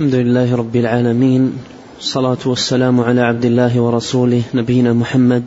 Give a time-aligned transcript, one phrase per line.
[0.00, 1.52] الحمد لله رب العالمين
[1.98, 5.44] الصلاة والسلام على عبد الله ورسوله نبينا محمد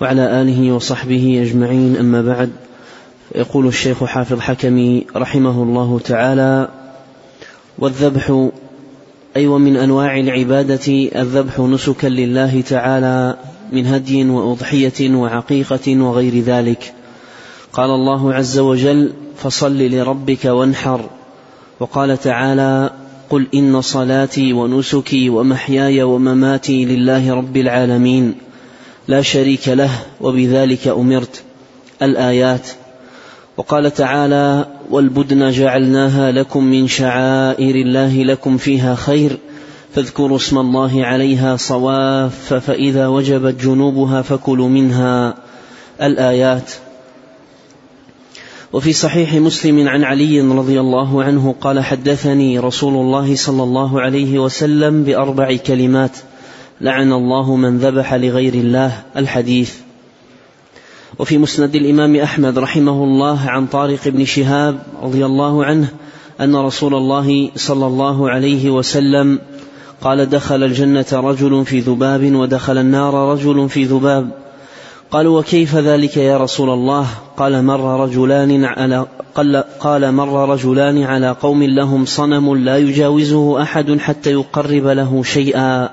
[0.00, 2.50] وعلى آله وصحبه أجمعين أما بعد.
[3.34, 6.68] يقول الشيخ حافظ حكمي رحمه الله تعالى
[7.78, 8.48] والذبح
[9.36, 13.36] أي ومن أنواع العبادة الذبح نسكا لله تعالى
[13.72, 16.92] من هدي وأضحية وعقيقة وغير ذلك.
[17.72, 21.10] قال الله عز وجل فصل لربك وانحر
[21.80, 22.99] وقال تعالى
[23.30, 28.34] قل إن صلاتي ونسكي ومحياي ومماتي لله رب العالمين
[29.08, 31.42] لا شريك له وبذلك أمرت.
[32.02, 32.68] الآيات.
[33.56, 39.38] وقال تعالى والبدن جعلناها لكم من شعائر الله لكم فيها خير
[39.94, 45.34] فاذكروا اسم الله عليها صواف فإذا وجبت جنوبها فكلوا منها.
[46.02, 46.70] الآيات.
[48.72, 54.38] وفي صحيح مسلم عن علي رضي الله عنه قال حدثني رسول الله صلى الله عليه
[54.38, 56.16] وسلم بأربع كلمات.
[56.80, 59.74] لعن الله من ذبح لغير الله الحديث.
[61.18, 65.88] وفي مسند الإمام أحمد رحمه الله عن طارق بن شهاب رضي الله عنه
[66.40, 69.38] أن رسول الله صلى الله عليه وسلم
[70.02, 74.39] قال دخل الجنة رجل في ذباب ودخل النار رجل في ذباب.
[75.10, 81.30] قالوا وكيف ذلك يا رسول الله؟ قال مر رجلان على قال, قال مر رجلان على
[81.30, 85.88] قوم لهم صنم لا يجاوزه أحد حتى يقرب له شيئا.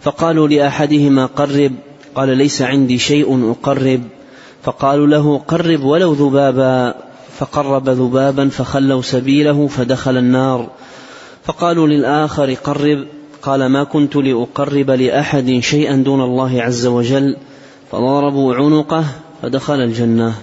[0.00, 1.72] فقالوا لأحدهما قرب.
[2.14, 4.02] قال ليس عندي شيء أقرب.
[4.62, 6.94] فقالوا له قرب ولو ذبابا.
[7.38, 10.70] فقرب ذبابا فخلوا سبيله فدخل النار.
[11.44, 13.04] فقالوا للآخر قرب.
[13.42, 17.36] قال ما كنت لأقرب لأحد شيئا دون الله عز وجل.
[17.90, 19.04] فضربوا عنقه
[19.42, 20.34] فدخل الجنة.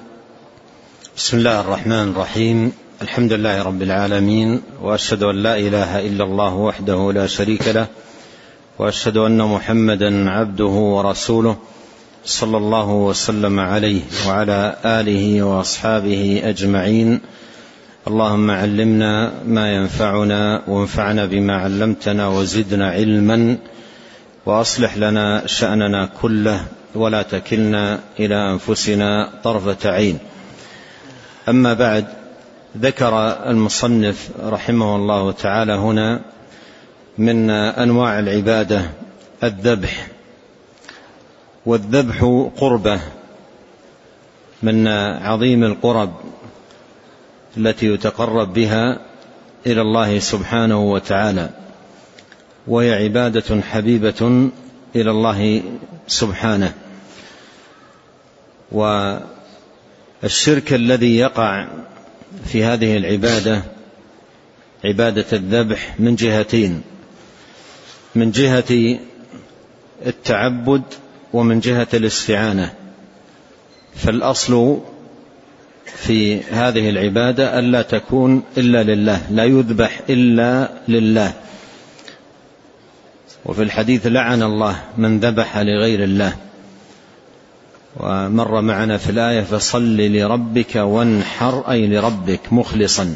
[1.18, 2.72] بسم الله الرحمن الرحيم.
[3.02, 7.88] الحمد لله رب العالمين وأشهد أن لا إله إلا الله وحده لا شريك له
[8.80, 11.56] وأشهد أن محمدا عبده ورسوله
[12.26, 17.22] صلى الله وسلم عليه وعلى آله وأصحابه أجمعين.
[18.08, 23.58] اللهم علمنا ما ينفعنا وانفعنا بما علمتنا وزدنا علما
[24.46, 26.62] وأصلح لنا شأننا كله
[26.96, 30.20] ولا تكلنا إلى أنفسنا طرفة عين.
[31.50, 32.06] أما بعد
[32.78, 36.22] ذكر المصنف رحمه الله تعالى هنا
[37.18, 38.82] من أنواع العبادة
[39.44, 40.08] الذبح.
[41.66, 43.00] والذبح قربة
[44.64, 44.88] من
[45.22, 46.14] عظيم القرب
[47.58, 49.00] التي يتقرب بها
[49.66, 51.50] إلى الله سبحانه وتعالى
[52.68, 54.50] وهي عبادة حبيبة
[54.96, 55.64] إلى الله
[56.08, 56.74] سبحانه.
[58.72, 61.68] والشرك الذي يقع
[62.46, 63.64] في هذه العبادة
[64.86, 66.82] عبادة الذبح من جهتين
[68.16, 69.00] من جهة
[70.06, 70.84] التعبد
[71.34, 72.74] ومن جهة الاستعانة.
[73.96, 74.80] فالأصل
[75.86, 81.34] في هذه العبادة الا تكون إلا لله لا يذبح إلا لله.
[83.48, 86.36] وفي الحديث لعن الله من ذبح لغير الله.
[87.98, 93.16] ومر معنا في الآية فصل لربك وانحر أي لربك مخلصا.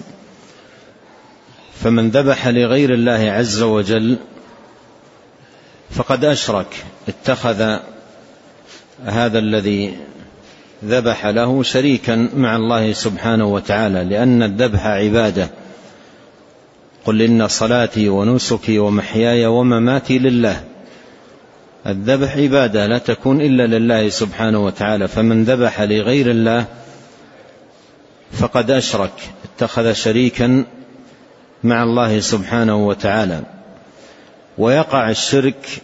[1.83, 4.17] فمن ذبح لغير الله عز وجل
[5.91, 7.77] فقد أشرك اتخذ
[9.05, 9.97] هذا الذي
[10.85, 15.49] ذبح له شريكا مع الله سبحانه وتعالى لأن الذبح عبادة.
[17.05, 20.63] قل إن صلاتي ونسكي ومحياي ومماتي لله.
[21.87, 26.65] الذبح عبادة لا تكون إلا لله سبحانه وتعالى فمن ذبح لغير الله
[28.31, 29.13] فقد أشرك
[29.45, 30.65] اتخذ شريكا
[31.63, 33.41] مع الله سبحانه وتعالى.
[34.57, 35.81] ويقع الشرك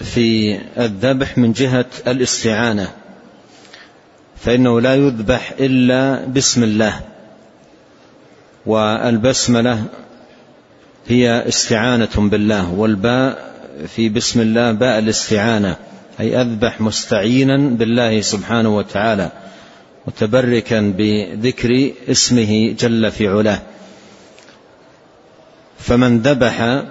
[0.00, 2.92] في الذبح من جهة الاستعانة
[4.36, 7.00] فإنه لا يذبح إلا بسم الله
[8.66, 9.84] والبسملة
[11.08, 13.52] هي استعانة بالله والباء
[13.86, 15.76] في بسم الله باء الاستعانة
[16.20, 19.30] أي أذبح مستعينا بالله سبحانه وتعالى
[20.06, 23.62] متبركا بذكر اسمه جل في علاه.
[25.78, 26.82] فمن ذبح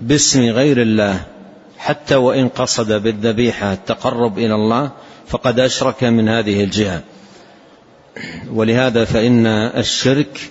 [0.00, 1.20] باسم غير الله
[1.78, 4.90] حتى وإن قصد بالذبيحة التقرب إلى الله
[5.26, 7.02] فقد أشرك من هذه الجهة.
[8.52, 10.50] ولهذا فإن الشرك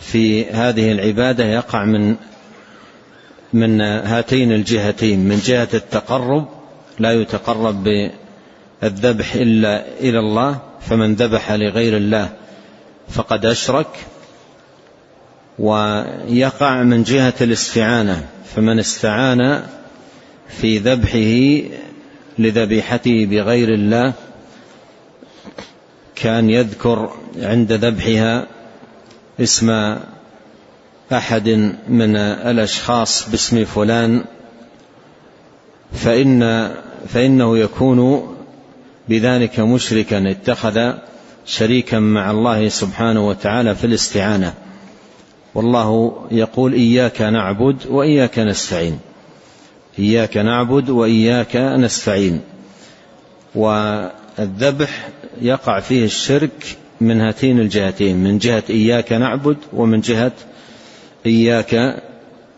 [0.00, 2.16] في هذه العبادة يقع من
[3.52, 6.48] من هاتين الجهتين من جهة التقرب
[6.98, 8.10] لا يتقرب
[8.82, 12.30] بالذبح إلا إلى الله فمن ذبح لغير الله
[13.08, 13.86] فقد أشرك
[15.58, 18.26] ويقع من جهة الاستعانة
[18.56, 19.62] فمن استعان
[20.48, 21.68] في ذبحه
[22.38, 24.12] لذبيحته بغير الله
[26.14, 28.46] كان يذكر عند ذبحها
[29.40, 29.96] اسم
[31.12, 31.48] أحد
[31.88, 34.24] من الأشخاص باسم فلان
[35.92, 36.70] فإن
[37.08, 38.30] فإنه يكون
[39.08, 40.92] بذلك مشركا اتخذ
[41.46, 44.54] شريكا مع الله سبحانه وتعالى في الاستعانة.
[45.54, 48.98] والله يقول إياك نعبد وإياك نستعين.
[49.98, 52.40] إياك نعبد وإياك نستعين.
[53.54, 55.08] والذبح
[55.40, 60.32] يقع فيه الشرك من هاتين الجهتين من جهة إياك نعبد ومن جهة
[61.26, 62.02] إياك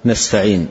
[0.04, 0.68] نستعين.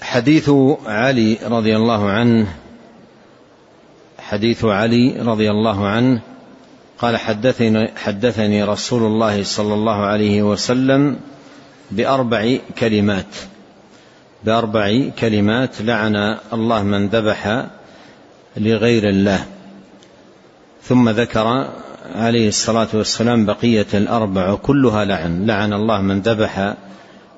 [0.00, 0.50] حديث
[0.86, 2.46] علي رضي الله عنه
[4.18, 6.20] حديث علي رضي الله عنه
[6.98, 11.16] قال حدثني حدثني رسول الله صلى الله عليه وسلم
[11.90, 13.34] بأربع كلمات.
[14.44, 17.66] بأربع كلمات لعن الله من ذبح
[18.56, 19.46] لغير الله.
[20.82, 21.68] ثم ذكر
[22.14, 25.46] عليه الصلاة والسلام بقية الأربع كلها لعن.
[25.46, 26.74] لعن الله من ذبح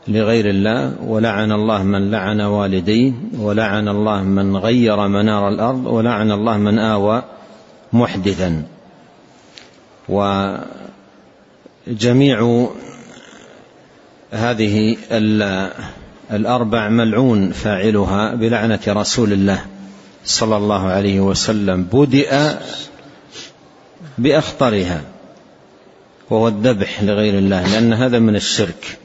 [0.08, 6.56] لغير الله ولعن الله من لعن والديه ولعن الله من غير منار الأرض ولعن الله
[6.56, 7.23] من آوى
[7.93, 8.62] محدثا.
[11.88, 12.69] وجميع
[14.32, 14.97] هذه
[16.32, 19.64] الأربع ملعون فاعلها بلعنة رسول الله
[20.25, 21.82] صلى الله عليه وسلم.
[21.93, 22.58] بدأ
[24.19, 25.02] بأخطرها
[26.31, 28.99] وهو الذبح لغير الله لأن هذا من الشرك.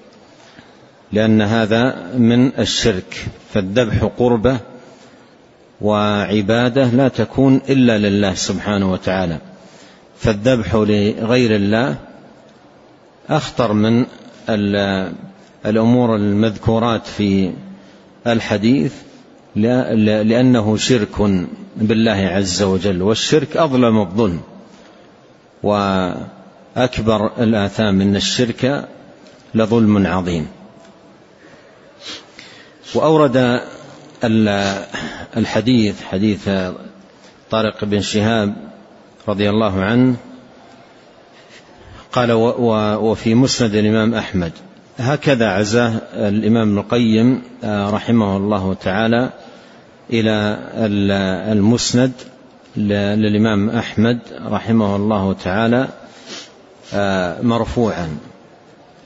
[1.11, 3.25] لأن هذا من الشرك.
[3.53, 4.57] فالذبح قربة
[5.81, 9.37] وعبادة لا تكون إلا لله سبحانه وتعالى.
[10.19, 11.97] فالذبح لغير الله
[13.29, 14.05] أخطر من
[15.65, 17.51] الأمور المذكورات في
[18.27, 18.93] الحديث
[19.55, 21.21] لأنه شرك
[21.75, 23.01] بالله عز وجل.
[23.01, 24.41] والشرك أظلم الظلم.
[25.63, 28.87] وأكبر الآثام من الشرك
[29.55, 30.47] لظلم عظيم.
[32.95, 33.61] وأورد
[35.37, 36.49] الحديث حديث
[37.51, 38.55] طارق بن شهاب
[39.27, 40.15] رضي الله عنه
[42.11, 42.31] قال
[43.01, 44.51] وفي مسند الإمام أحمد.
[44.99, 49.29] هكذا عزاه الإمام القيم رحمه الله تعالى
[50.09, 50.59] إلى
[51.51, 52.11] المسند.
[52.79, 55.87] للإمام أحمد رحمه الله تعالى
[57.43, 58.17] مرفوعا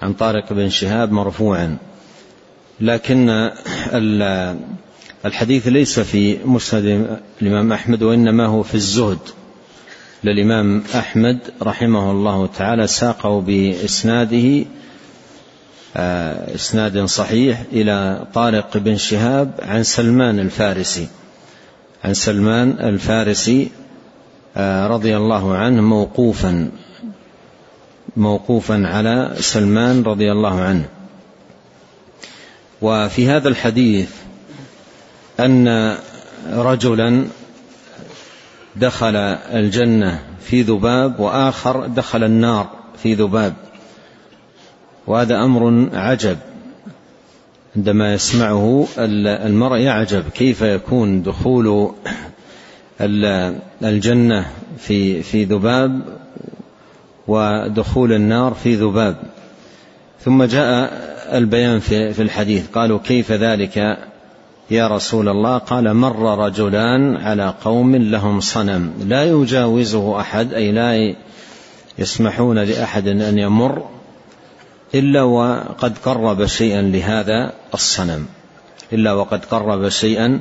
[0.02, 1.78] عن طارق بن شهاب مرفوعا.
[2.82, 3.50] لكن
[5.26, 9.20] الحديث ليس في مسند الإمام أحمد وإنما هو في الزهد.
[10.24, 14.66] للإمام أحمد رحمه الله تعالى ساقه بإسناده
[15.96, 21.08] آه، إسناد صحيح إلى طارق بن شهاب عن سلمان الفارسي.
[22.04, 23.72] عن سلمان الفارسي
[24.58, 26.72] آه، رضي الله عنه موقوفا
[28.18, 30.86] موقوفا على سلمان رضي الله عنه.
[32.82, 34.10] وفي هذا الحديث
[35.40, 35.98] أن
[36.54, 37.28] رجلا
[38.76, 42.70] دخل الجنة في ذباب وآخر دخل النار
[43.04, 43.54] في ذباب.
[45.08, 46.38] وهذا أمر عجب.
[47.76, 51.92] عندما يسمعه المرء يعجب كيف يكون دخول
[53.82, 54.46] الجنة
[54.78, 56.02] في في ذباب
[57.28, 59.16] ودخول النار في ذباب.
[60.22, 60.92] ثم جاء
[61.34, 62.68] البيان في الحديث.
[62.74, 63.98] قالوا كيف ذلك
[64.72, 68.94] يا رسول الله؟ قال مر رجلان على قوم لهم صنم.
[69.08, 71.16] لا يجاوزه أحد أي لا
[72.00, 73.84] يسمحون لأحد أن يمر.
[74.96, 78.26] إلا وقد قرب شيئا لهذا الصنم.
[78.94, 80.40] إلا وقد قرب شيئا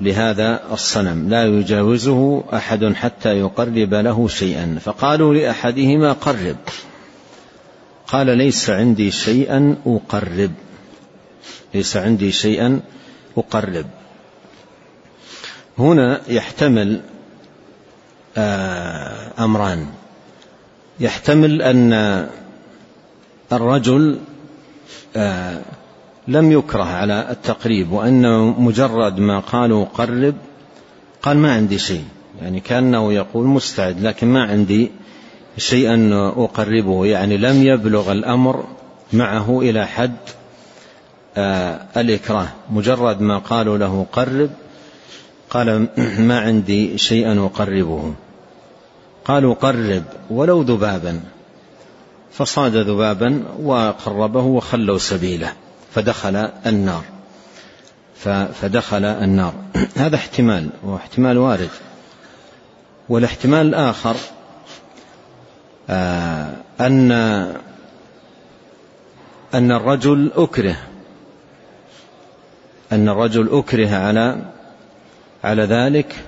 [0.00, 1.28] لهذا الصنم.
[1.28, 4.78] لا يجاوزه أحد حتى يقرب له شيئا.
[4.84, 6.56] فقالوا لأحدهما قرب.
[8.06, 10.52] قال ليس عندي شيئا أقرب.
[11.74, 12.80] ليس عندي شيئا
[13.36, 13.86] أقرب.
[15.78, 17.00] هنا يحتمل
[18.36, 19.86] آه، أمران.
[21.00, 21.92] يحتمل أن
[23.56, 24.18] الرجل
[25.16, 25.60] آه،
[26.28, 30.34] لم يكره على التقريب وأن مجرد ما قالوا قرب
[31.22, 32.04] قال ما عندي شيء.
[32.42, 34.90] يعني كأنه يقول مستعد لكن ما عندي
[35.58, 37.06] شيئا أقربه.
[37.06, 38.64] يعني لم يبلغ الأمر
[39.12, 40.16] معه إلى حد
[41.36, 42.48] آه، الإكراه.
[42.70, 44.50] مجرد ما قالوا له قرب
[45.50, 48.14] قال ما عندي شيئا أقربه.
[49.24, 51.20] قالوا قرب ولو ذبابا.
[52.34, 55.52] فصاد ذبابا وقربه وخلوا سبيله
[55.94, 56.36] فدخل
[56.66, 57.04] النار.
[58.60, 59.54] فدخل النار.
[59.96, 61.70] هذا احتمال واحتمال وارد.
[63.08, 64.16] والاحتمال الآخر
[65.90, 67.12] آه، أن
[69.54, 70.76] أن الرجل أكره
[72.92, 74.38] أن الرجل أكره على
[75.44, 76.24] على ذلك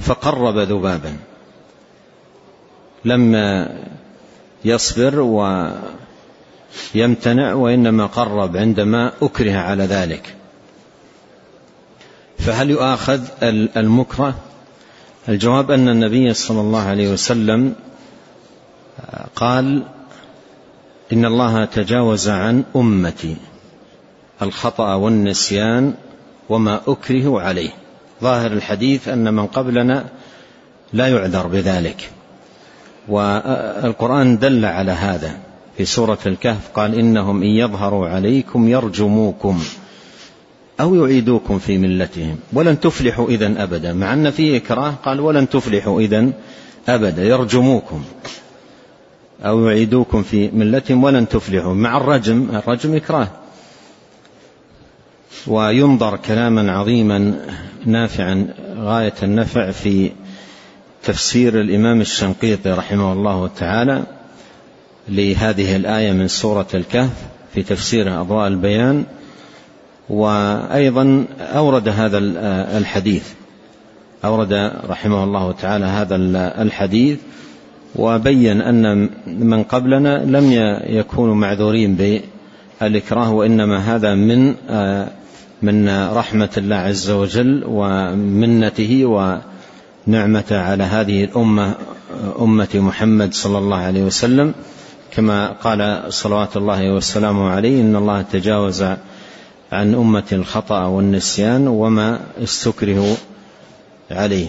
[0.00, 1.16] فقرب ذبابا.
[3.04, 3.34] لم
[4.64, 5.20] يصبر
[6.94, 10.34] ويمتنع وإنما قرب عندما أكره على ذلك.
[12.38, 13.20] فهل يؤاخذ
[13.76, 14.34] المكره؟
[15.28, 17.74] الجواب أن النبي صلى الله عليه وسلم
[19.36, 19.82] قال
[21.12, 23.36] إن الله تجاوز عن أمتي
[24.42, 25.94] الخطأ والنسيان
[26.48, 27.70] وما أكره عليه.
[28.22, 30.04] ظاهر الحديث أن من قبلنا
[30.92, 32.10] لا يعذر بذلك.
[33.08, 35.36] والقرآن دل على هذا.
[35.76, 39.60] في سورة الكهف قال إنهم إن يظهروا عليكم يرجموكم
[40.80, 42.36] أو يعيدوكم في ملتهم.
[42.52, 43.92] ولن تفلحوا إذا أبدا.
[43.92, 46.30] مع أن فيه إكراه قال ولن تفلحوا إذا
[46.88, 47.24] أبدا.
[47.24, 48.04] يرجموكم
[49.44, 51.74] أو يعيدوكم في ملتهم ولن تفلحوا.
[51.74, 53.28] مع الرجم الرجم إكراه.
[55.46, 57.34] وينظر كلاما عظيما
[57.86, 60.10] نافعا غاية النفع في
[61.04, 64.02] تفسير الإمام الشنقيطي رحمه الله تعالى
[65.08, 67.12] لهذه الآية من سورة الكهف
[67.54, 69.04] في تفسير أضواء البيان
[70.08, 72.18] وأيضا أورد هذا
[72.78, 73.32] الحديث.
[74.24, 76.16] أورد رحمه الله تعالى هذا
[76.62, 77.18] الحديث
[77.96, 80.52] وبين أن من قبلنا لم
[80.86, 82.20] يكونوا معذورين
[82.80, 84.54] بالإكراه وإنما هذا من
[85.62, 89.04] من رحمة الله عز وجل ومنته
[90.08, 91.74] ونعمته على هذه الأمة
[92.40, 94.54] أمة محمد صلى الله عليه وسلم.
[95.10, 98.82] كما قال صلوات الله وسلامه عليه إن الله تجاوز
[99.72, 103.16] عن أمة الخطأ والنسيان وما استكرهوا
[104.10, 104.48] عليه.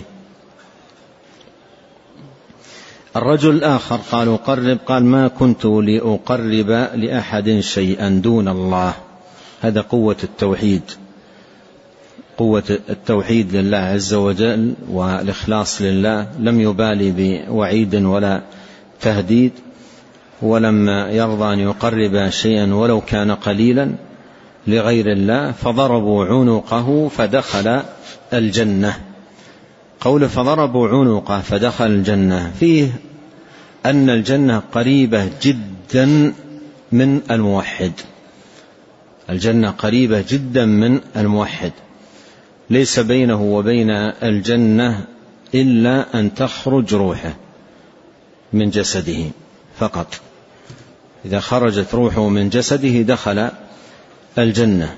[3.15, 8.93] الرجل الآخر قالوا قرب قال ما كنت لأقرب لأحد شيئا دون الله.
[9.62, 10.81] هذا قوة التوحيد.
[12.38, 18.42] قوة التوحيد لله عز وجل والإخلاص لله لم يبالي بوعيد ولا
[19.01, 19.51] تهديد
[20.42, 23.92] ولم يرضى أن يقرب شيئا ولو كان قليلا
[24.68, 27.82] لغير الله فضربوا عنقه فدخل
[28.34, 28.98] الجنة.
[30.01, 32.88] قول فضربوا عنقه فدخل الجنة فيه
[33.86, 36.34] أن الجنة قريبة جدا
[36.92, 37.92] من الموحد.
[39.30, 41.72] الجنة قريبة جدا من الموحد.
[42.69, 43.89] ليس بينه وبين
[44.24, 45.05] الجنة
[45.55, 47.34] إلا أن تخرج روحه
[48.53, 49.24] من جسده
[49.77, 50.07] فقط.
[51.25, 53.50] إذا خرجت روحه من جسده دخل
[54.38, 54.95] الجنة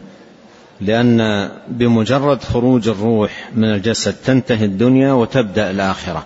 [0.82, 6.26] لأن بمجرد خروج الروح من الجسد تنتهي الدنيا وتبدأ الآخرة.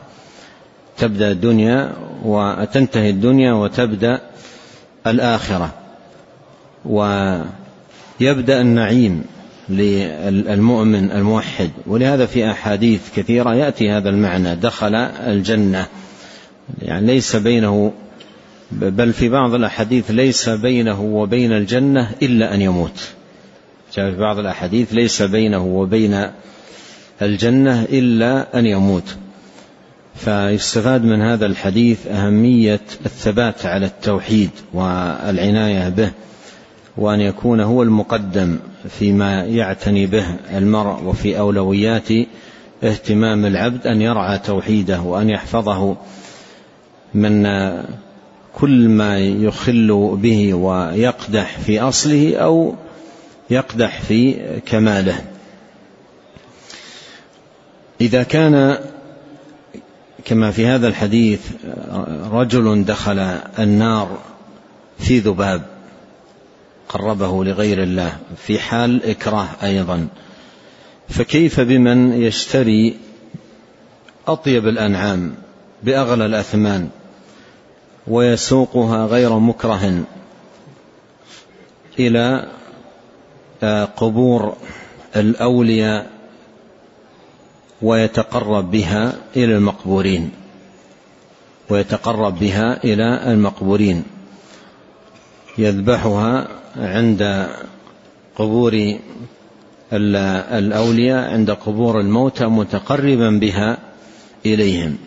[0.97, 1.93] تبدأ الدنيا
[2.23, 4.21] وتنتهي الدنيا وتبدأ
[5.07, 5.73] الآخرة.
[6.85, 9.23] ويبدأ النعيم.
[9.69, 11.69] للمؤمن الموحد.
[11.87, 15.87] ولهذا في أحاديث كثيرة يأتي هذا المعنى دخل الجنة.
[16.81, 17.93] يعني ليس بينه
[18.71, 23.09] بل في بعض الأحاديث ليس بينه وبين الجنة إلا أن يموت.
[23.97, 26.29] جاء في بعض الأحاديث ليس بينه وبين
[27.21, 29.15] الجنة إلا أن يموت.
[30.15, 36.11] فيستفاد من هذا الحديث أهمية الثبات على التوحيد والعناية به.
[36.97, 40.25] وأن يكون هو المقدم فيما يعتني به
[40.57, 42.09] المرء وفي أولويات
[42.83, 45.97] اهتمام العبد أن يرعى توحيده وأن يحفظه
[47.13, 47.47] من
[48.55, 52.75] كل ما يخل به ويقدح في أصله أو
[53.49, 55.21] يقدح في كماله.
[58.01, 58.77] إذا كان
[60.25, 61.39] كما في هذا الحديث
[62.31, 63.19] رجل دخل
[63.59, 64.17] النار
[64.99, 65.61] في ذباب
[66.93, 70.07] قربه لغير الله في حال إكراه أيضا.
[71.09, 72.97] فكيف بمن يشتري
[74.27, 75.35] أطيب الأنعام
[75.83, 76.89] بأغلى الأثمان
[78.07, 80.03] ويسوقها غير مكره
[81.99, 82.47] إلى
[83.63, 84.55] آه، قبور
[85.15, 86.09] الأولياء
[87.81, 90.31] ويتقرب بها إلى المقبورين
[91.69, 94.03] ويتقرب بها إلى المقبورين.
[95.57, 97.47] يذبحها عند
[98.35, 98.97] قبور
[99.93, 103.77] الأولياء عند قبور الموتى متقربا بها
[104.45, 104.97] إليهم.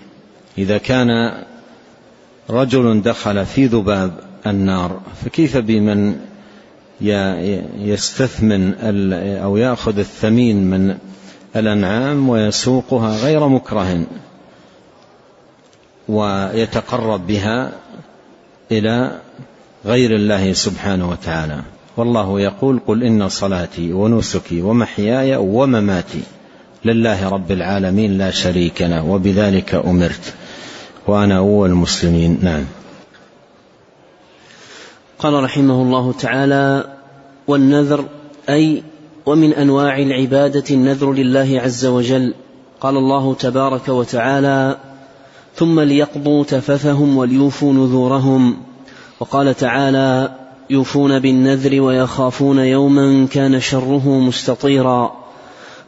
[0.59, 1.33] إذا كان
[2.50, 4.12] رجل دخل في ذباب
[4.47, 6.16] النار فكيف بمن
[7.80, 8.75] يستثمن
[9.42, 10.99] أو يأخذ الثمين من
[11.56, 14.06] الأنعام ويسوقها غير مكره
[16.09, 17.73] ويتقرب بها
[18.73, 19.21] إلى
[19.87, 21.62] غير الله سبحانه وتعالى.
[21.97, 26.23] والله يقول قل إن صلاتي ونسكي ومحياي ومماتي
[26.85, 30.35] لله رب العالمين لا شريك له وبذلك أمرت.
[31.07, 32.38] وأنا أول المسلمين.
[32.43, 32.64] نعم.
[35.19, 36.85] قال رحمه الله تعالى
[37.47, 38.05] والنذر
[38.49, 38.83] أي
[39.26, 42.35] ومن أنواع العبادة النذر لله عز وجل.
[42.81, 44.76] قال الله تبارك وتعالى
[45.55, 48.57] ثم ليقضوا تفثهم وليوفوا نذورهم.
[49.25, 50.31] وقال تعالى
[50.71, 55.12] يوفون بالنذر ويخافون يوما كان شره مستطيرا.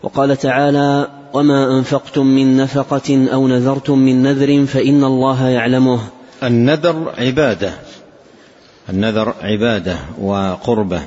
[0.02, 6.00] وقال تعالى وما أنفقتم من نفقة أو نذرتم من نذر فإن الله يعلمه.
[6.42, 7.72] النذر عبادة.
[8.90, 11.00] النذر عبادة وقربة.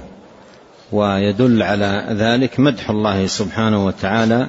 [0.91, 4.47] ويدل على ذلك مدح الله سبحانه وتعالى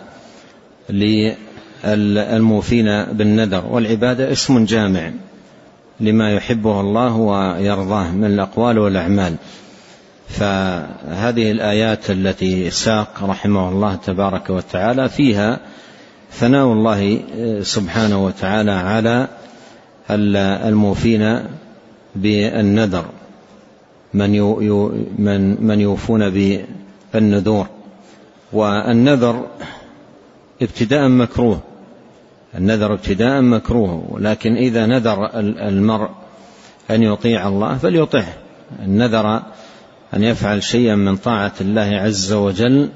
[1.84, 3.66] للموفين بالنذر.
[3.66, 5.10] والعبادة اسم جامع.
[6.00, 9.36] لما يحبه الله ويرضاه من الأقوال والأعمال.
[10.28, 15.60] فهذه الآيات التي ساق رحمه الله تبارك وتعالى فيها
[16.32, 17.20] ثناء الله
[17.62, 19.28] سبحانه وتعالى على
[20.68, 21.42] الموفين
[22.16, 23.04] بالنذر
[24.14, 24.30] من
[25.18, 26.30] من من يوفون
[27.14, 27.66] بالنذور.
[28.52, 29.46] والنذر
[30.62, 31.60] ابتداء مكروه
[32.58, 35.30] النذر ابتداء مكروه لكن إذا نذر
[35.68, 36.10] المرء
[36.90, 38.34] أن يطيع الله فليطعه.
[38.82, 39.42] النذر
[40.14, 42.90] أن يفعل شيئا من طاعة الله عز وجل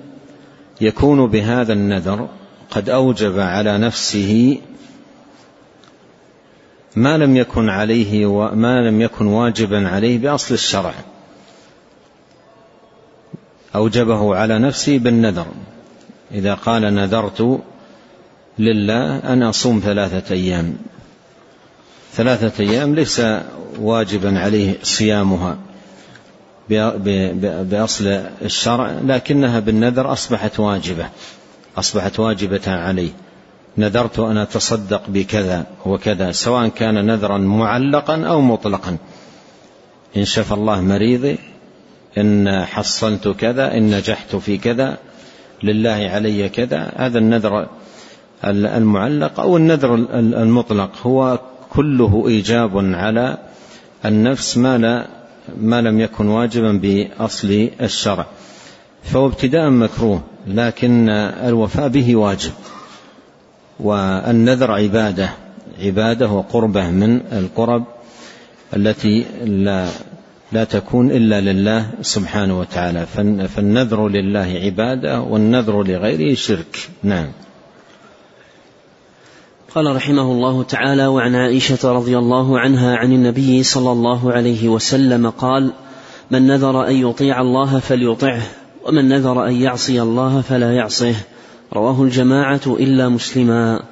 [0.81, 2.29] يكون بهذا النذر
[2.71, 4.59] قد أوجب على نفسه
[6.97, 10.95] ما لم يكن عليه وما لم يكن واجبا عليه بأصل الشرع.
[13.75, 15.47] أوجبه على نفسه بالنذر.
[16.33, 17.61] إذا قال نذرت
[18.59, 20.77] لله أن أصوم ثلاثة أيام.
[22.13, 23.23] ثلاثة أيام ليس
[23.79, 25.59] واجبا عليه صيامها
[26.69, 28.07] بأصل
[28.43, 31.09] الشرع لكنها بالنذر أصبحت واجبة
[31.77, 33.11] أصبحت واجبة عليه
[33.79, 38.97] نذرت أن أتصدق بكذا وكذا سواء كان نذرا معلقا أو مطلقا.
[40.17, 41.39] إن شفى الله مريضي
[42.19, 44.99] إن حصلت كذا إن نجحت في كذا
[45.63, 46.93] لله علي كذا.
[46.97, 47.69] هذا النذر
[48.51, 50.91] المعلق أو النذر المطلق.
[51.03, 51.39] هو
[51.71, 53.39] كله إيجاب على
[54.05, 55.07] النفس ما, لا
[55.61, 58.27] ما لم يكن واجبا بأصل الشرع.
[59.03, 61.09] فهو ابتداء مكروه لكن
[61.49, 62.53] الوفاء به واجب.
[63.81, 65.31] والنذر عبادة
[65.81, 67.85] عبادة وقربة من القرب
[68.77, 69.89] التي لا
[70.53, 73.07] لا تكون إلا لله سبحانه وتعالى.
[73.49, 76.89] فالنذر لله عبادة والنذر لغيره شرك.
[77.03, 77.27] نعم.
[79.75, 85.31] قال رحمه الله تعالى وعن عائشة رضي الله عنها عن النبي صلى الله عليه وسلم
[85.31, 85.73] قال
[86.31, 88.43] من نذر أن يطيع الله فليطعه
[88.87, 91.15] ومن نذر أن يعصي الله فلا يعصه.
[91.73, 93.83] رواه الجماعة إلا مسلما.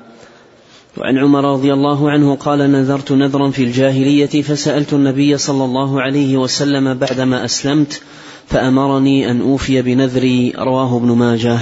[0.98, 6.36] وعن عمر رضي الله عنه قال نذرت نذرا في الجاهلية فسألت النبي صلى الله عليه
[6.36, 8.02] وسلم بعدما أسلمت
[8.46, 10.52] فأمرني أن أوفي بنذري.
[10.58, 11.58] رواه ابن ماجه.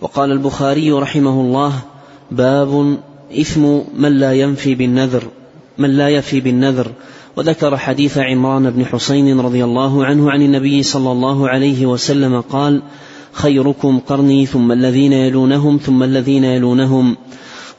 [0.00, 1.72] وقال البخاري رحمه الله
[2.30, 2.98] باب
[3.32, 5.24] إثم من لا ينفي بالنذر
[5.78, 6.92] من لا يفي بالنذر.
[7.36, 12.82] وذكر حديث عمران بن حسين رضي الله عنه عن النبي صلى الله عليه وسلم قال
[13.32, 17.16] خيركم قرني ثم الذين يلونهم ثم الذين يلونهم.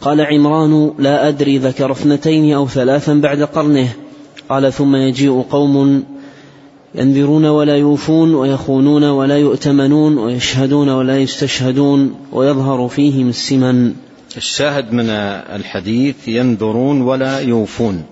[0.02, 3.94] قال عمران لا أدري ذكر اثنتين أو ثلاثا بعد قرنه.
[4.50, 6.04] قال ثم يجيء قوم
[6.96, 13.94] ينذرون ولا يوفون ويخونون ولا يؤتمنون ويشهدون ولا يستشهدون ويظهر فيهم السمن.
[14.38, 15.10] الشاهد من
[15.56, 18.04] الحديث ينذرون ولا يوفون.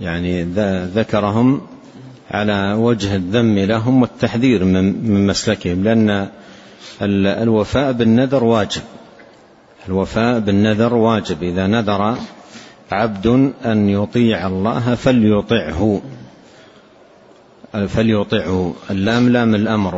[0.00, 0.42] يعني
[0.94, 1.60] ذكرهم
[2.30, 6.28] على وجه الذم لهم والتحذير من مسلكهم لأن
[7.42, 8.82] الوفاء بالنذر واجب.
[9.88, 11.42] الوفاء بالنذر واجب.
[11.42, 12.16] إذا نذر
[12.92, 16.02] عبد أن يطيع الله فليطعه.
[17.72, 19.94] فليطعه اللام لام الأمر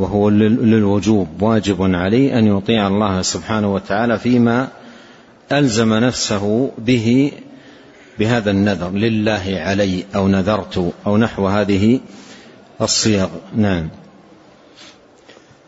[0.00, 1.42] وهو للوجوب.
[1.42, 4.68] واجب عليه أن يطيع الله سبحانه وتعالى فيما
[5.52, 7.32] ألزم نفسه به
[8.18, 8.90] بهذا النذر.
[8.90, 12.00] لله علي أو نذرت أو نحو هذه
[12.80, 13.28] الصيغ.
[13.56, 13.88] نعم.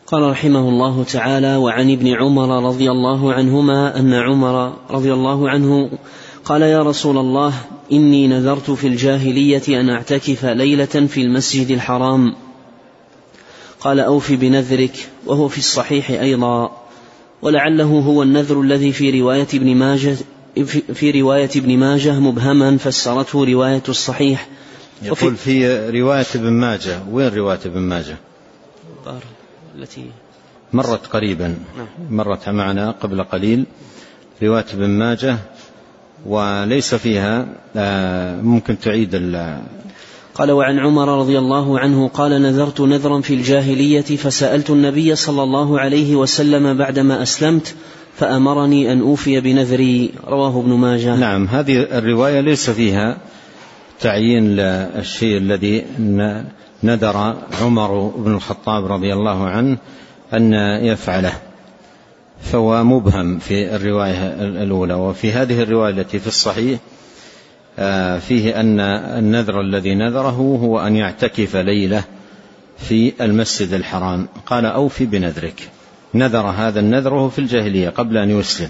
[0.07, 5.91] قال رحمه الله تعالى وعن ابن عمر رضي الله عنهما أن عمر رضي الله عنه
[6.45, 7.53] قال يا رسول الله
[7.93, 12.35] إني نذرت في الجاهلية أن أعتكف ليلة في المسجد الحرام.
[13.81, 16.85] قال أوف بنذرك وهو في الصحيح أيضا.
[17.43, 20.17] ولعله هو النذر الذي في رواية ابن ماجه
[20.95, 24.49] في رواية ابن ماجه مبهما فسرته رواية الصحيح.
[25.03, 28.17] يقول في رواية ابن ماجه وين رواية ابن ماجه؟
[29.79, 30.11] التي
[30.73, 31.87] مرت قريبا نعم.
[32.11, 33.65] مرت معنا قبل قليل.
[34.43, 35.39] رواية ابن ماجه
[36.27, 37.47] وليس فيها
[37.77, 39.15] آه، ممكن تعيد
[40.35, 45.81] قال وعن عمر رضي الله عنه قال نذرت نذرا في الجاهلية فسألت النبي صلى الله
[45.81, 47.75] عليه وسلم بعدما أسلمت
[48.17, 50.11] فأمرني أن أوفي بنذري.
[50.27, 51.17] رواه ابن ماجه.
[51.17, 53.17] نعم هذه الرواية ليس فيها
[54.01, 55.85] تعيين الشيء الذي
[56.83, 59.79] نذر عمر بن الخطاب رضي الله عنه
[60.33, 60.53] أن
[60.85, 61.33] يفعله.
[62.45, 64.95] فهو مبهم في الرواية الأولى.
[64.95, 66.81] وفي هذه الرواية التي في الصحيح
[67.79, 68.81] آه، فيه أن
[69.19, 72.05] النذر الذي نذره هو أن يعتكف ليلة
[72.79, 74.29] في المسجد الحرام.
[74.47, 75.71] قال أوفي بنذرك.
[76.15, 78.69] نذر هذا النذر في الجاهلية قبل أن يسلم.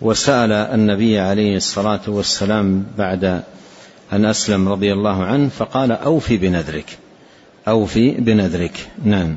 [0.00, 3.42] وسأل النبي عليه الصلاة والسلام بعد
[4.12, 6.98] أن أسلم رضي الله عنه فقال أوفي بنذرك.
[7.68, 8.88] أوفي بنذرك.
[9.04, 9.36] نعم.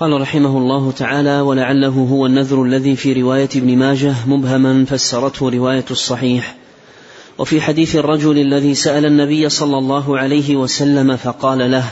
[0.00, 5.84] قال رحمه الله تعالى ولعله هو النذر الذي في رواية ابن ماجه مبهما فسرته رواية
[5.90, 6.56] الصحيح.
[7.38, 11.84] وفي حديث الرجل الذي سأل النبي صلى الله عليه وسلم فقال له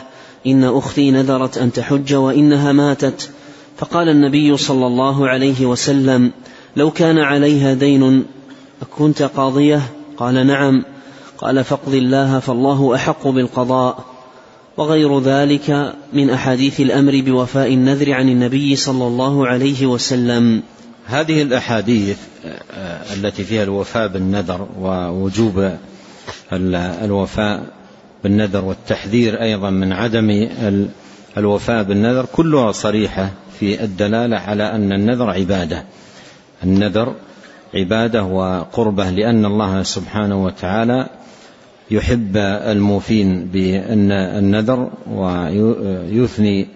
[0.47, 3.31] إن أختي نذرت أن تحج وإنها ماتت.
[3.77, 6.31] فقال النبي صلى الله عليه وسلم
[6.77, 8.25] لو كان عليها دين
[8.83, 9.83] أكنت قاضية؟
[10.17, 10.85] قال نعم.
[11.39, 14.14] قال فاقض الله فالله أحق بالقضاء.
[14.77, 20.63] وغير ذلك من أحاديث الأمر بوفاء النذر عن النبي صلى الله عليه وسلم.
[21.07, 25.71] هذه الأحاديث آه، التي فيها الوفاء بالنذر ووجوب
[27.03, 27.63] الوفاء
[28.25, 30.49] بالنذر والتحذير أيضا من عدم
[31.37, 35.85] الوفاء بالنذر كلها صريحة في الدلالة على أن النذر عبادة.
[36.65, 37.15] النذر
[37.75, 41.09] عبادة وقربة لأن الله سبحانه وتعالى
[41.91, 46.69] يحب الموفين بالنذر ويثني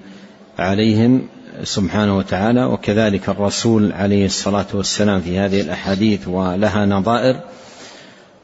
[0.58, 1.22] عليهم
[1.64, 7.40] سبحانه وتعالى وكذلك الرسول عليه الصلاة والسلام في هذه الأحاديث ولها نظائر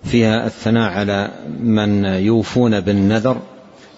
[0.05, 3.37] فيها الثناء على من يوفون بالنذر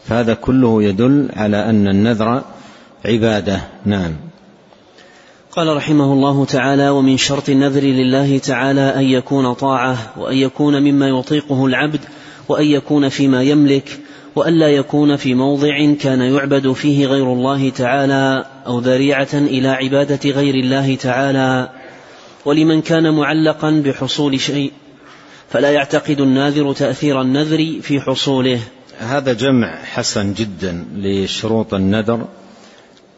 [0.05, 2.43] فهذا كله يدل على أن النذر
[3.05, 3.61] عبادة.
[3.85, 4.13] نعم.
[5.53, 11.09] قال رحمه الله تعالى ومن شرط النذر لله تعالى أن يكون طاعة وأن يكون مما
[11.09, 12.01] يطيقه العبد
[12.49, 13.99] وأن يكون فيما يملك
[14.37, 20.55] وألا يكون في موضع كان يعبد فيه غير الله تعالى أو ذريعة إلى عبادة غير
[20.55, 21.71] الله تعالى.
[22.45, 24.73] ولمن كان معلقا بحصول شيء
[25.51, 28.61] فلا يعتقد الناذر تأثير النذر في حصوله.
[28.99, 32.27] هذا جمع حسن جدا لشروط النذر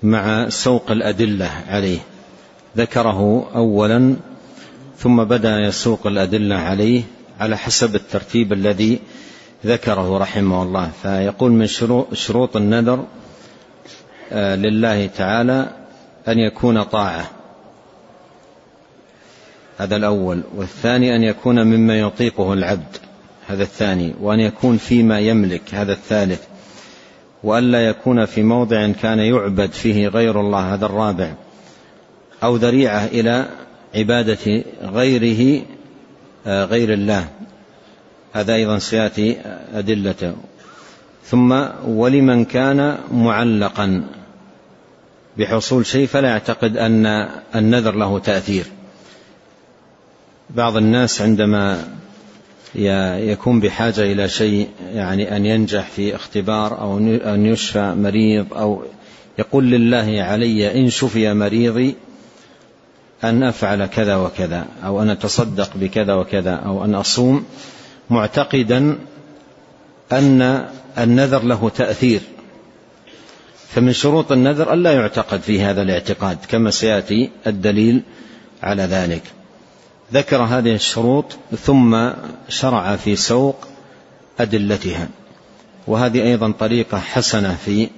[0.03, 1.99] مع سوق الأدلة عليه.
[2.77, 4.17] ذكره أولا
[4.99, 7.03] ثم بدأ يسوق الأدلة عليه
[7.41, 8.99] على حسب الترتيب الذي
[9.67, 10.91] ذكره رحمه الله.
[11.03, 11.67] فيقول من
[12.13, 13.05] شروط النذر
[14.33, 15.69] آه، لله تعالى
[16.29, 17.31] أن يكون طاعة.
[19.79, 20.43] هذا الأول.
[20.57, 22.97] والثاني أن يكون مما يطيقه العبد.
[23.49, 24.15] هذا الثاني.
[24.21, 25.75] وأن يكون فيما يملك.
[25.75, 26.43] هذا الثالث.
[27.45, 30.75] وألا يكون في موضع كان يعبد فيه غير الله.
[30.75, 31.33] هذا الرابع.
[32.43, 33.47] أو ذريعة إلى
[33.95, 35.63] عبادة غيره
[36.47, 37.29] غير الله.
[38.33, 39.37] هذا أيضا سيأتي
[39.75, 40.35] أدلته
[41.25, 44.05] ثم ولمن كان معلقا.
[45.39, 48.67] بحصول شيء فلا يعتقد أن النذر له تأثير.
[50.51, 51.89] بعض الناس عندما
[52.75, 58.83] يكون بحاجة إلى شيء يعني أن ينجح في اختبار أو أن يشفى مريض أو
[59.39, 61.95] يقول لله علي إن شفي مريضي
[63.25, 67.45] أن أفعل كذا وكذا أو أن أتصدق بكذا وكذا أو أن أصوم
[68.11, 68.99] معتقدا
[70.13, 72.21] أن النذر له تأثير.
[73.69, 78.03] فمن شروط النذر ألا يعتقد في هذا الاعتقاد كما سيأتي الدليل
[78.63, 79.23] على ذلك.
[80.13, 82.11] ذكر هذه الشروط ثم
[82.49, 83.67] شرع في سوق
[84.41, 85.09] أدلتها.
[85.87, 87.89] وهذه أيضا طريقة حسنة في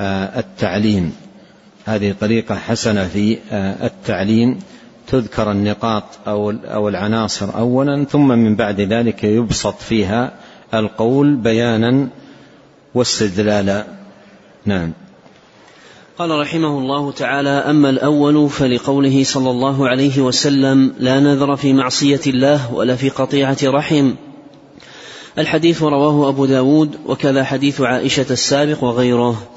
[0.00, 1.25] آه، التعليم.
[1.86, 4.58] هذه طريقة حسنة في آه، التعليم.
[5.08, 10.32] تذكر النقاط أو العناصر أولا ثم من بعد ذلك يبسط فيها
[10.74, 12.08] القول بيانا
[12.94, 13.86] واستدلالا.
[14.64, 14.92] نعم.
[16.18, 22.20] قال رحمه الله تعالى أما الأول فلقوله صلى الله عليه وسلم لا نذر في معصية
[22.26, 24.12] الله ولا في قطيعة رحم.
[25.38, 29.55] الحديث رواه أبو داود وكذا حديث عائشة السابق وغيره.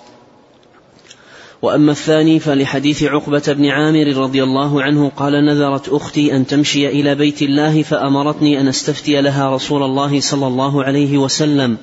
[1.61, 7.15] وأما الثاني فلحديث عقبة بن عامر رضي الله عنه قال نذرت أختي أن تمشي إلى
[7.15, 11.77] بيت الله فأمرتني أن أستفتي لها رسول الله صلى الله عليه وسلم.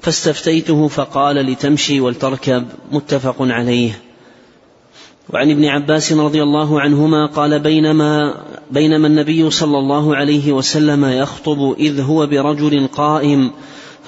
[0.00, 4.00] فاستفتيته فقال لتمشي ولتركب متفق عليه.
[5.34, 8.34] وعن ابن عباس رضي الله عنهما قال بينما
[8.70, 13.50] بينما النبي صلى الله عليه وسلم يخطب إذ هو برجل قائم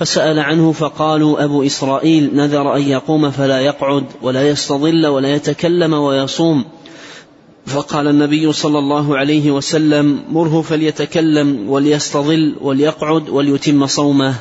[0.00, 6.64] فسأل عنه فقالوا أبو إسرائيل نذر أن يقوم فلا يقعد ولا يستظل ولا يتكلم ويصوم.
[7.66, 14.34] فقال النبي صلى الله عليه وسلم مره فليتكلم وليستظل وليقعد وليتم صومه.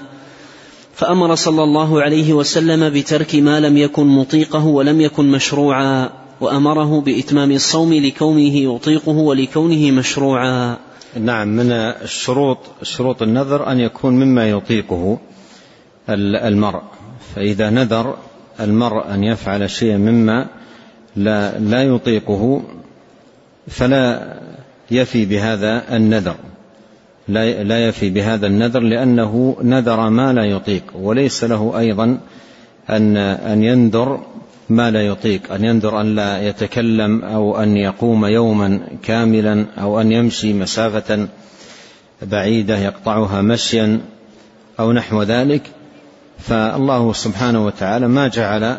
[0.93, 6.09] فأمر صلى الله عليه وسلم بترك ما لم يكن مطيقه ولم يكن مشروعا
[6.41, 10.77] وأمره بإتمام الصوم لكونه يطيقه ولكونه مشروعا.
[11.19, 15.19] نعم من الشروط شروط النذر أن يكون مما يطيقه.
[16.13, 16.81] المرء.
[17.35, 18.17] فإذا نذر
[18.59, 20.47] المرء أن يفعل شيئا مما
[21.15, 22.61] لا, لا يطيقه
[23.67, 24.33] فلا
[24.91, 26.35] يفي بهذا النذر.
[27.27, 30.83] لا لا يفي بهذا النذر لأنه نذر ما لا يطيق.
[30.95, 32.17] وليس له أيضا
[32.89, 34.19] أن أن ينذر
[34.69, 35.53] ما لا يطيق.
[35.53, 41.27] أن ينذر أن لا يتكلم أو أن يقوم يوما كاملا أو أن يمشي مسافة
[42.21, 43.99] بعيدة يقطعها مشيا
[44.79, 45.61] أو نحو ذلك.
[46.39, 48.77] فالله سبحانه وتعالى ما جعل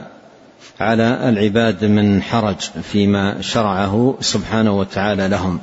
[0.80, 5.60] على العباد من حرج فيما شرعه سبحانه وتعالى لهم.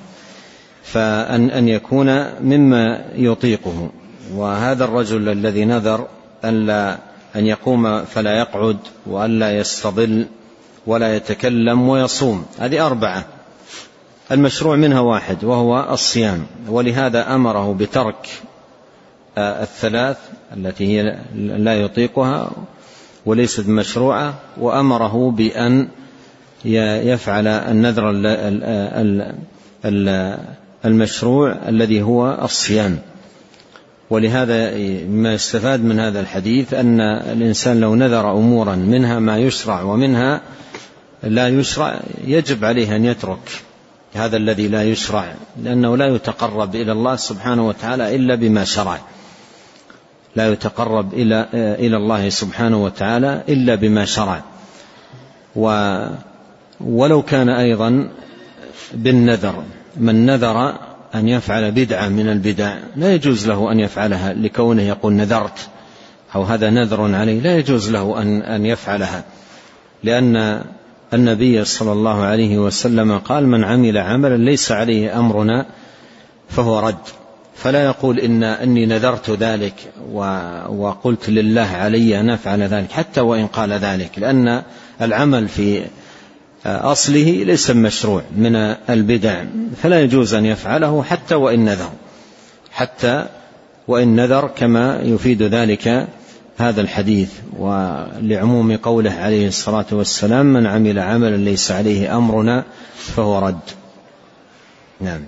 [0.84, 3.90] فأن أن يكون مما يطيقه.
[4.34, 6.08] وهذا الرجل الذي نذر
[6.46, 6.98] ألا
[7.36, 10.26] أن يقوم فلا يقعد وألا يستظل
[10.88, 12.46] ولا يتكلم ويصوم.
[12.60, 13.26] هذه أربعة.
[14.32, 16.46] المشروع منها واحد وهو الصيام.
[16.68, 18.30] ولهذا أمره بترك
[19.38, 20.18] الثلاث
[20.58, 22.52] التي هي لا يطيقها
[23.26, 25.88] وليست مشروعة وأمره بأن
[26.66, 28.12] يفعل النذر
[30.86, 33.00] المشروع الذي هو الصيام.
[34.10, 40.42] ولهذا ما يستفاد من هذا الحديث أن الإنسان لو نذر أمورا منها ما يشرع ومنها
[41.24, 43.62] لا يشرع يجب عليه أن يترك
[44.14, 49.00] هذا الذي لا يشرع لأنه لا يتقرب إلى الله سبحانه وتعالى إلا بما شرع.
[50.38, 54.42] لا يتقرب إلى إلى الله سبحانه وتعالى إلا بما شرع.
[55.56, 55.98] و
[56.82, 58.10] ولو كان أيضا
[58.94, 59.64] بالنذر
[59.98, 60.74] من نذر
[61.16, 65.70] أن يفعل بدعة من البدع لا يجوز له أن يفعلها لكونه يقول نذرت
[66.36, 69.24] أو هذا نذر عليه لا يجوز له أن أن يفعلها.
[70.04, 70.62] لأن
[71.14, 75.66] النبي صلى الله عليه وسلم قال من عمل عملا ليس عليه أمرنا
[76.50, 77.08] فهو رد.
[77.58, 79.74] فلا يقول إن أني نذرت ذلك
[80.70, 84.64] وقلت لله علي أن أفعل ذلك حتى وإن قال ذلك لأن
[85.02, 85.84] العمل في
[86.66, 88.56] أصله ليس مشروع من
[88.90, 89.44] البدع
[89.84, 91.92] فلا يجوز أن يفعله حتى وإن نذر
[92.72, 93.26] حتى
[93.88, 96.08] وإن نذر كما يفيد ذلك
[96.58, 97.30] هذا الحديث.
[97.58, 102.64] ولعموم قوله عليه الصلاة والسلام من عمل عملا ليس عليه أمرنا
[102.96, 103.60] فهو رد.
[105.02, 105.22] نعم.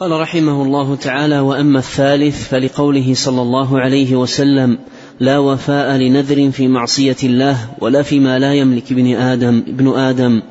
[0.00, 4.78] قال رحمه الله تعالى وأما الثالث فلقوله صلى الله عليه وسلم
[5.20, 10.42] لا وفاء لنذر في معصية الله ولا فيما لا يملك ابن آدم ابن آدم.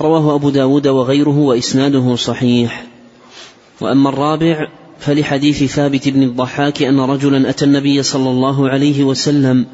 [0.00, 2.86] رواه أبو داود وغيره وإسناده صحيح.
[3.80, 4.68] وأما الرابع
[4.98, 9.66] فلحديث ثابت بن الضحاك أن رجلا أتى النبي صلى الله عليه وسلم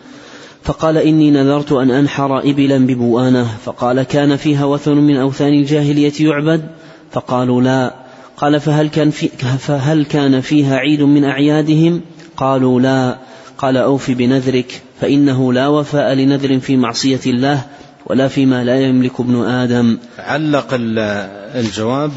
[0.62, 3.46] فقال إني نذرت أن أنحر إبلا ببوآنة.
[3.64, 6.70] فقال كان فيها وثن من أوثان الجاهلية يعبد؟
[7.11, 8.10] فقالوا لا.
[8.40, 12.00] قال فهل كان, في فهل كان فيها عيد من أعيادهم؟
[12.37, 13.18] قالوا لا.
[13.59, 17.66] قال أوف بنذرك فإنه لا وفاء لنذر في معصية الله
[18.07, 19.98] ولا فيما لا يملك ابن آدم.
[20.18, 22.12] علق الجواب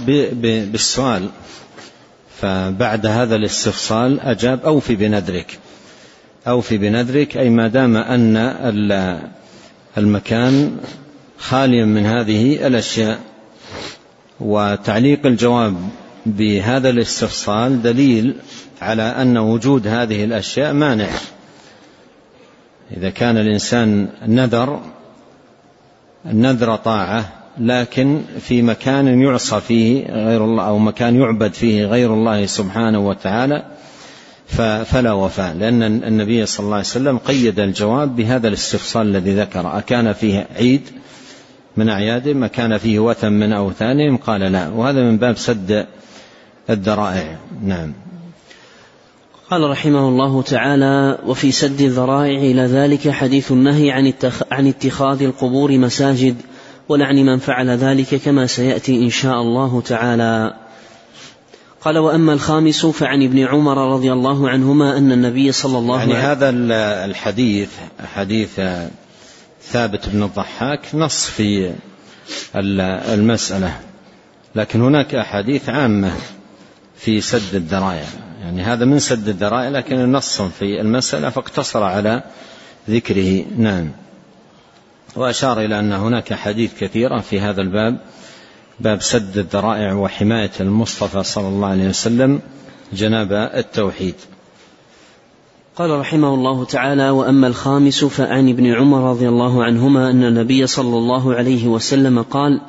[0.71, 1.29] بالسؤال.
[2.41, 5.59] فبعد هذا الاستفصال أجاب أوف بنذرك.
[6.47, 9.19] أوف بنذرك أي ما دام أن
[9.97, 10.77] المكان
[11.37, 13.19] خاليا من هذه الأشياء.
[14.39, 15.75] وتعليق الجواب
[16.25, 18.35] بهذا الاستفصال دليل
[18.81, 21.09] على أن وجود هذه الأشياء مانع.
[22.97, 24.81] إذا كان الإنسان نذر
[26.25, 32.45] النذر طاعة لكن في مكان يعصى فيه غير الله أو مكان يعبد فيه غير الله
[32.45, 33.65] سبحانه وتعالى
[34.85, 35.55] فلا وفاء.
[35.55, 39.77] لأن النبي صلى الله عليه وسلم قيد الجواب بهذا الاستفصال الذي ذكر.
[39.77, 40.81] أكان فيه عيد
[41.77, 44.67] من أعيادهم ما كان فيه وثن من أوثانهم؟ قال لا.
[44.67, 45.85] وهذا من باب سد
[46.69, 47.37] الذرائع.
[47.63, 47.93] نعم.
[49.51, 54.13] قال رحمه الله تعالى وفي سد الذرائع إلى ذلك حديث النهي عن
[54.51, 56.35] عن اتخاذ القبور مساجد
[56.89, 60.53] ولعن من فعل ذلك كما سيأتي إن شاء الله تعالى.
[61.81, 66.31] قال وأما الخامس فعن ابن عمر رضي الله عنهما أن النبي صلى الله يعني عليه
[66.31, 66.49] هذا
[67.05, 67.69] الحديث
[68.15, 68.61] حديث
[69.63, 71.73] ثابت بن الضحاك نص في
[72.55, 73.79] المسألة.
[74.55, 76.11] لكن هناك أحاديث عامة
[77.05, 78.05] في سد الذرائع.
[78.41, 82.23] يعني هذا من سد الذرائع لكن نص في المسألة فاقتصر على
[82.89, 83.45] ذكره.
[83.57, 83.91] نعم.
[85.15, 87.97] وأشار إلى أن هناك حديث كثيرة في هذا الباب
[88.79, 92.41] باب سد الذرائع وحماية المصطفى صلى الله عليه وسلم
[92.93, 94.15] جناب التوحيد.
[95.75, 100.97] قال رحمه الله تعالى وأما الخامس فعن ابن عمر رضي الله عنهما أن النبي صلى
[100.97, 102.61] الله عليه وسلم قال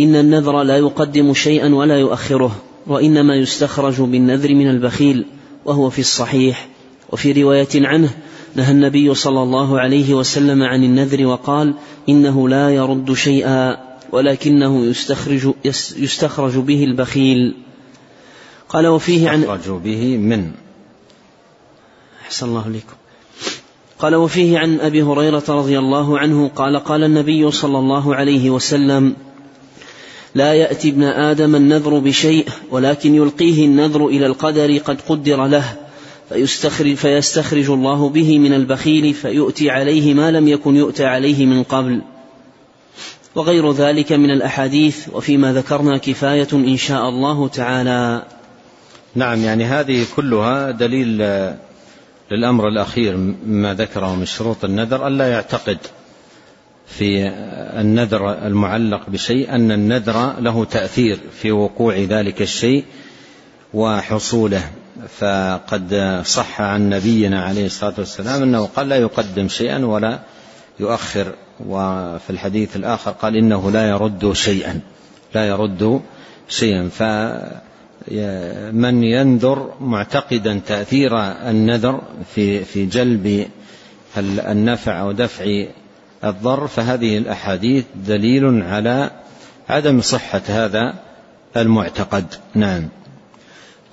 [0.00, 2.56] إن النذر لا يقدم شيئا ولا يؤخره.
[2.86, 5.26] وإنما يستخرج بالنذر من البخيل
[5.64, 6.68] وهو في الصحيح.
[7.12, 8.10] وفي رواية عنه
[8.54, 11.74] نهى النبي صلى الله عليه وسلم عن النذر وقال
[12.08, 13.76] إنه لا يرد شيئا
[14.12, 15.52] ولكنه يستخرج
[15.96, 17.54] يستخرج به البخيل.
[18.68, 20.50] قال وفيه عن يستخرج به من.
[22.24, 22.94] أحسن الله إليكم
[23.98, 29.16] قال وفيه عن أبي هريرة رضي الله عنه قال قال النبي صلى الله عليه وسلم
[30.34, 35.76] لا يأتي ابن آدم النذر بشيء ولكن يلقيه النذر إلى القدر قد قدر له
[36.28, 42.02] فيستخرج, فيستخرج الله به من البخيل فيؤتي عليه ما لم يكن يؤتى عليه من قبل.
[43.34, 48.22] وغير ذلك من الأحاديث وفيما ذكرنا كفاية إن شاء الله تعالى.
[49.14, 51.22] نعم يعني هذه كلها دليل
[52.30, 53.16] للأمر الأخير
[53.46, 55.78] ما ذكره من شروط النذر ألا يعتقد
[56.86, 57.28] في
[57.80, 62.84] النذر المعلق بشيء أن النذر له تأثير في وقوع ذلك الشيء
[63.74, 64.62] وحصوله.
[65.18, 70.20] فقد صح عن نبينا عليه الصلاة والسلام أنه قال لا يقدم شيئا ولا
[70.80, 71.34] يؤخر.
[71.66, 74.80] وفي الحديث الآخر قال إنه لا يرد شيئا
[75.34, 76.00] لا يرد
[76.48, 76.90] شيئا.
[78.72, 81.18] من ينذر معتقدا تأثير
[81.50, 82.02] النذر
[82.34, 83.46] في في جلب
[84.18, 85.66] النفع أو دفع
[86.24, 89.10] الضر فهذه الأحاديث دليل على
[89.68, 90.94] عدم صحة هذا
[91.56, 92.24] المعتقد.
[92.54, 92.88] نعم.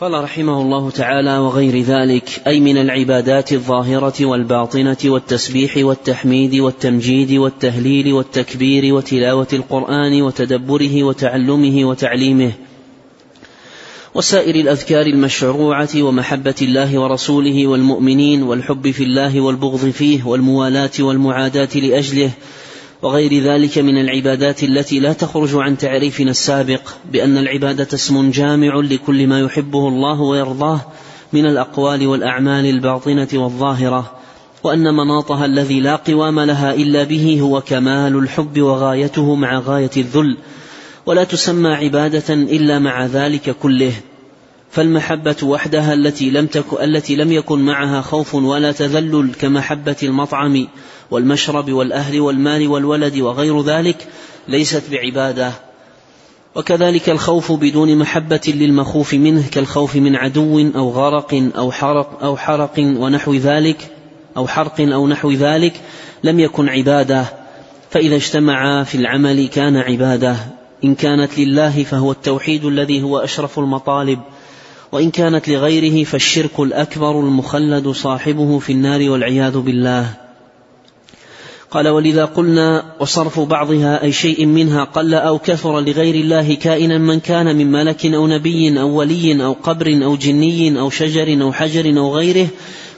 [0.02, 8.13] قال رحمه الله تعالى وغير ذلك أي من العبادات الظاهرة والباطنة والتسبيح والتحميد والتمجيد والتهليل
[8.13, 12.52] والتكبير وتلاوة القرآن وتدبره وتعلمه وتعليمه
[14.15, 22.32] وسائر الأذكار المشروعة ومحبة الله ورسوله والمؤمنين والحب في الله والبغض فيه والموالاة والمعاداة لأجله
[23.02, 29.28] وغير ذلك من العبادات التي لا تخرج عن تعريفنا السابق بأن العبادة اسم جامع لكل
[29.28, 30.82] ما يحبه الله ويرضاه
[31.34, 34.12] من الأقوال والأعمال الباطنة والظاهرة
[34.63, 40.38] وأن مناطها الذي لا قوام لها إلا به هو كمال الحب وغايته مع غاية الذل
[41.06, 43.94] ولا تسمى عبادة إلا مع ذلك كله.
[44.72, 50.68] فالمحبة وحدها التي لم تكن التي لم يكن معها خوف ولا تذلل كمحبة المطعم
[51.12, 54.08] والمشرب والأهل والمال والولد وغير ذلك
[54.48, 55.52] ليست بعبادة.
[56.56, 62.74] وكذلك الخوف بدون محبة للمخوف منه كالخوف من عدو أو غرق أو حرق أو حرق
[62.78, 63.78] ونحو ذلك
[64.38, 65.74] أو حرق أو نحو ذلك
[66.24, 67.26] لم يكن عبادة.
[67.90, 70.61] فإذا اجتمعا في العمل كان عبادة.
[70.84, 74.20] إن كانت لله فهو التوحيد الذي هو أشرف المطالب
[74.91, 80.13] وإن كانت لغيره فالشرك الأكبر المخلد صاحبه في النار والعياذ بالله.
[81.72, 87.20] قال ولذا قلنا وصرف بعضها أي شيء منها قل أو كثر لغير الله كائنا من
[87.20, 92.00] كان من ملك أو نبي أو ولي أو قبر أو جني أو شجر أو حجر
[92.00, 92.48] أو غيره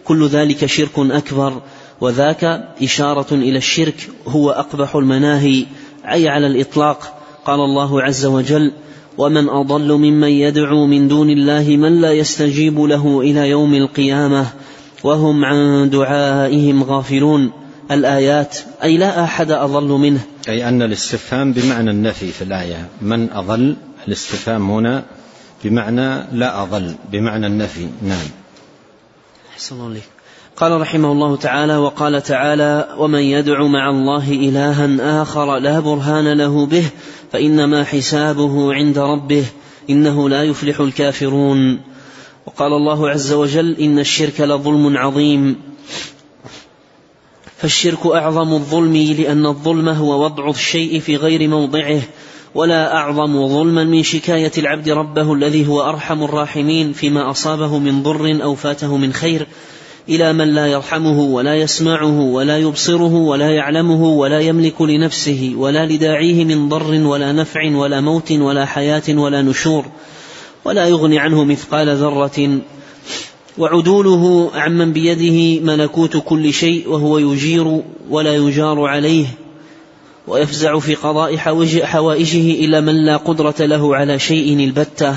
[0.03, 1.61] كل ذلك شرك أكبر
[2.01, 5.65] وذاك إشارة إلى الشرك هو أقبح المناهي
[6.11, 8.71] أي على الإطلاق قال الله عز وجل
[9.17, 14.45] ومن أضل ممن يدعو من دون الله من لا يستجيب له إلى يوم القيامة
[15.03, 17.51] وهم عن دعائهم غافلون.
[17.91, 20.19] الآيات أي لا أحد أضل منه.
[20.49, 23.75] أي أن الاستفهام بمعنى النفي في الآية من أضل
[24.07, 25.03] الاستفهام هنا
[25.63, 28.27] بمعنى لا أضل بمعنى النفي نعم.
[29.53, 30.01] أحسن الله
[30.57, 36.65] قال رحمه الله تعالى وقال تعالى ومن يدع مع الله إلها آخر لا برهان له
[36.65, 36.83] به
[37.31, 39.45] فإنما حسابه عند ربه
[39.89, 41.81] إنه لا يفلح الكافرون.
[42.45, 45.55] وقال الله عز وجل إن الشرك لظلم عظيم.
[47.57, 52.01] فالشرك أعظم الظلم لأن الظلم هو وضع الشيء في غير موضعه
[52.55, 58.43] ولا أعظم ظلما من شكاية العبد ربه الذي هو أرحم الراحمين فيما أصابه من ضر
[58.43, 59.47] أو فاته من خير.
[60.09, 66.45] إلى من لا يرحمه ولا يسمعه ولا يبصره ولا يعلمه ولا يملك لنفسه ولا لداعيه
[66.45, 69.85] من ضر ولا نفع ولا موت ولا حياة ولا نشور
[70.65, 72.59] ولا يغني عنه مثقال ذرة.
[73.57, 79.25] وعدوله عمن بيده ملكوت كل شيء وهو يجير ولا يجار عليه
[80.27, 81.37] ويفزع في قضاء
[81.83, 85.15] حوائجه إلى من لا قدرة له على شيء البتة.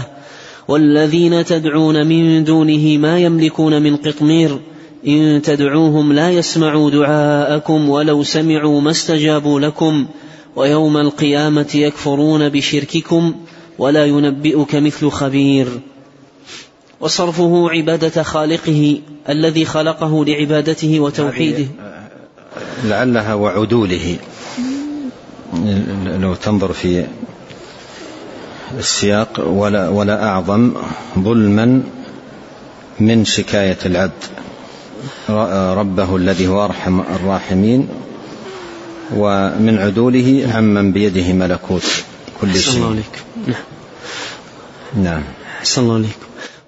[0.68, 4.58] والذين تدعون من دونه ما يملكون من قطمير
[5.06, 10.06] إن تدعوهم لا يسمعوا دعاءكم ولو سمعوا ما استجابوا لكم
[10.56, 13.34] ويوم القيامة يكفرون بشرككم
[13.78, 15.68] ولا ينبئك مثل خبير.
[17.00, 21.66] وصرفه عبادة خالقه الذي خلقه لعبادته وتوحيده.
[22.84, 24.16] لعلها وعدوله.
[26.20, 27.06] لو تنظر في
[28.78, 30.72] السياق ولا, ولا أعظم
[31.18, 31.82] ظلما
[33.00, 34.45] من شكاية العبد.
[35.74, 37.88] ربه الذي هو أرحم الراحمين
[39.16, 42.04] ومن عدوله عمن بيده ملكوت
[42.40, 42.76] كل شيء.
[42.76, 43.24] الله عليك.
[43.46, 43.62] نعم.
[45.04, 45.22] نعم.
[45.78, 46.18] الله عليك.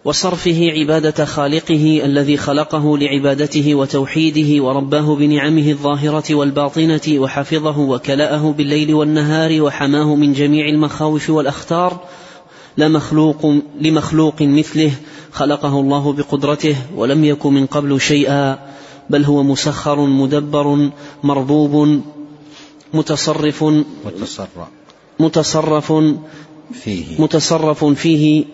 [0.05, 9.62] وصرفه عبادة خالقه الذي خلقه لعبادته وتوحيده ورباه بنعمه الظاهرة والباطنة وحفظه وكلأه بالليل والنهار
[9.62, 12.01] وحماه من جميع المخاوف والأخطار.
[12.79, 14.93] لمخلوق لمخلوق مثله
[15.39, 18.59] خلقه الله بقدرته ولم يك من قبل شيئا
[19.11, 20.91] بل هو مسخر مدبر
[21.22, 22.01] مربوب
[22.95, 24.49] متصرف متصرف.
[25.20, 25.93] متصرف
[26.72, 27.05] فيه.
[27.18, 28.45] متصرف فيه.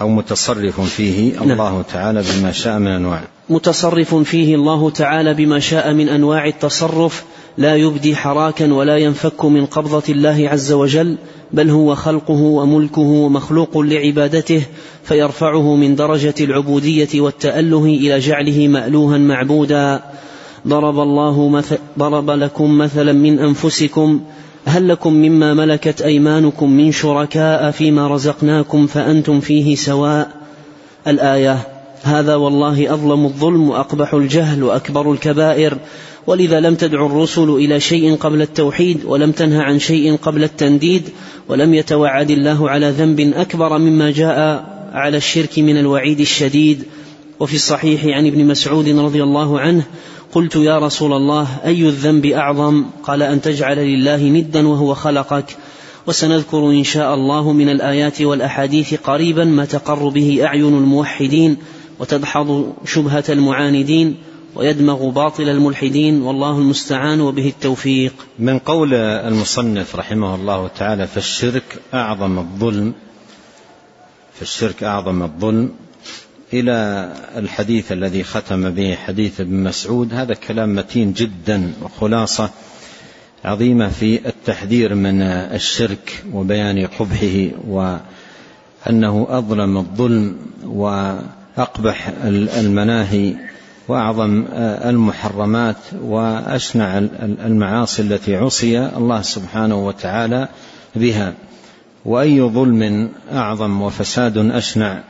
[0.00, 1.50] أو متصرف فيه نعم.
[1.50, 3.24] الله تعالى بما شاء من أنواع.
[3.48, 7.24] متصرف فيه الله تعالى بما شاء من أنواع التصرف.
[7.58, 11.16] لا يبدي حراكا ولا ينفك من قبضة الله عز وجل
[11.52, 14.62] بل هو خلقه وملكه ومخلوق لعبادته
[15.04, 20.02] فيرفعه من درجة العبودية والتأله إلى جعله مألوها معبودا.
[20.68, 24.20] ضرب الله مثل ضرب لكم مثلا من أنفسكم
[24.66, 30.30] هل لكم مما ملكت أيمانكم من شركاء فيما رزقناكم فأنتم فيه سواء؟
[31.06, 31.58] الآية
[32.02, 35.78] هذا والله أظلم الظلم وأقبح الجهل وأكبر الكبائر.
[36.26, 41.02] ولذا لم تدع الرسل إلى شيء قبل التوحيد ولم تنه عن شيء قبل التنديد
[41.48, 46.82] ولم يتوعد الله على ذنب أكبر مما جاء على الشرك من الوعيد الشديد.
[47.40, 49.82] وفي الصحيح عن ابن مسعود رضي الله عنه
[50.32, 55.56] قلت يا رسول الله أي الذنب أعظم؟ قال أن تجعل لله ندا وهو خلقك.
[56.06, 61.56] وسنذكر إن شاء الله من الآيات والأحاديث قريبا ما تقر به أعين الموحدين
[62.00, 64.16] وتدحض شبهة المعاندين.
[64.54, 68.12] ويدمغ باطل الملحدين والله المستعان وبه التوفيق.
[68.38, 72.94] من قول المصنف رحمه الله تعالى فالشرك أعظم الظلم
[74.38, 75.70] فالشرك أعظم الظلم
[76.52, 80.14] إلى الحديث الذي ختم به حديث ابن مسعود.
[80.14, 82.50] هذا كلام متين جدا وخلاصة
[83.44, 92.08] عظيمة في التحذير من الشرك وبيان قبحه وأنه أظلم الظلم وأقبح
[92.56, 93.36] المناهي.
[93.88, 94.44] وأعظم
[94.84, 100.48] المحرمات وأشنع المعاصي التي عصي الله سبحانه وتعالى
[100.94, 101.34] بها.
[102.04, 105.02] وأي ظلم أعظم وفساد أشنع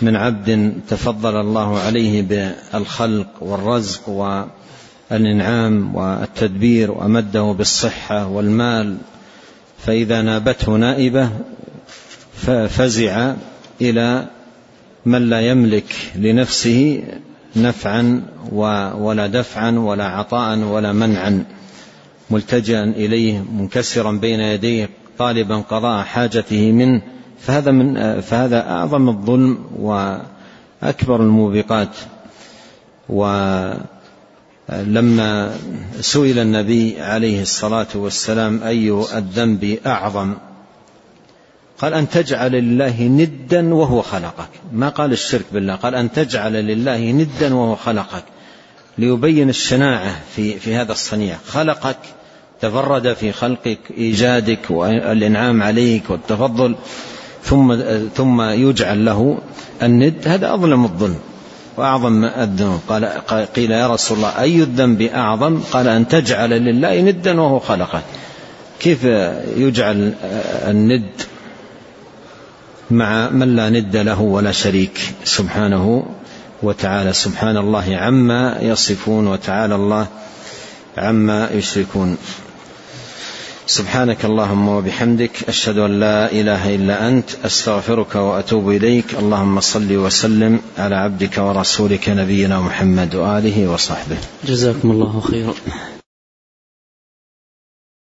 [0.00, 4.08] من عبد تفضل الله عليه بالخلق والرزق
[5.10, 8.96] والإنعام والتدبير وامده بالصحة والمال.
[9.86, 11.30] فإذا نابته نائبة
[12.34, 13.34] ففزع
[13.80, 14.26] إلى
[15.06, 17.02] من لا يملك لنفسه
[17.62, 18.22] نفعا
[18.98, 21.44] ولا دفعا ولا عطاء ولا منعا.
[22.30, 24.88] ملتجئا إليه منكسرا بين يديه
[25.18, 27.02] طالبا قضاء حاجته منه.
[27.40, 31.96] فهذا من فهذا أعظم الظلم وأكبر الموبقات.
[33.08, 33.80] ولما
[36.00, 40.34] سئل النبي عليه الصلاة والسلام أي الذنب أعظم؟
[41.80, 44.48] قال أن تجعل لله ندا وهو خلقك.
[44.72, 48.24] ما قال الشرك بالله قال أن تجعل لله ندا وهو خلقك.
[48.98, 51.36] ليبين الشناعة في, في هذا الصنيع.
[51.46, 51.98] خلقك
[52.60, 56.76] تفرد في خلقك إيجادك والإنعام عليك والتفضل
[57.42, 57.76] ثم
[58.14, 59.38] ثم يجعل له
[59.82, 60.28] الند.
[60.28, 61.18] هذا أظلم الظلم
[61.76, 62.80] وأعظم الذنوب.
[62.88, 63.04] قال
[63.56, 68.02] قيل يا رسول الله أي الذنب أعظم؟ قال أن تجعل لله ندا وهو خلقه
[68.80, 69.04] كيف
[69.56, 70.14] يجعل
[70.68, 71.10] الند؟
[72.90, 74.98] مع من لا ند له ولا شريك.
[75.24, 76.06] سبحانه
[76.62, 77.12] وتعالى.
[77.12, 80.06] سبحان الله عما يصفون وتعالى الله
[80.98, 82.16] عما يشركون.
[83.66, 89.14] سبحانك اللهم وبحمدك أشهد أن لا إله إلا أنت أستغفرك وأتوب إليك.
[89.18, 94.16] اللهم صل وسلم على عبدك ورسولك نبينا محمد وآله وصحبه.
[94.44, 95.54] جزاكم الله خيرا.